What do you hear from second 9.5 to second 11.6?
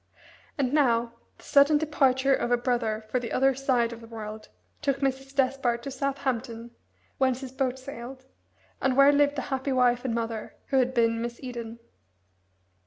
happy wife and mother, who had been Miss